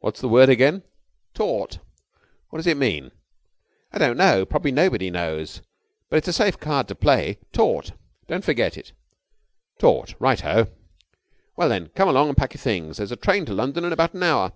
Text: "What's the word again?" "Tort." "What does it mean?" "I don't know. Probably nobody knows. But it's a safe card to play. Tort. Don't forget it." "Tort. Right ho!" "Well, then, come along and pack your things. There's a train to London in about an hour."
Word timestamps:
"What's 0.00 0.20
the 0.20 0.28
word 0.28 0.50
again?" 0.50 0.82
"Tort." 1.32 1.78
"What 2.50 2.58
does 2.58 2.66
it 2.66 2.76
mean?" 2.76 3.10
"I 3.90 3.96
don't 3.96 4.18
know. 4.18 4.44
Probably 4.44 4.70
nobody 4.70 5.10
knows. 5.10 5.62
But 6.10 6.18
it's 6.18 6.28
a 6.28 6.32
safe 6.34 6.58
card 6.60 6.88
to 6.88 6.94
play. 6.94 7.38
Tort. 7.50 7.92
Don't 8.28 8.44
forget 8.44 8.76
it." 8.76 8.92
"Tort. 9.78 10.14
Right 10.18 10.42
ho!" 10.42 10.66
"Well, 11.56 11.70
then, 11.70 11.88
come 11.94 12.10
along 12.10 12.28
and 12.28 12.36
pack 12.36 12.52
your 12.52 12.60
things. 12.60 12.98
There's 12.98 13.12
a 13.12 13.16
train 13.16 13.46
to 13.46 13.54
London 13.54 13.86
in 13.86 13.94
about 13.94 14.12
an 14.12 14.22
hour." 14.24 14.52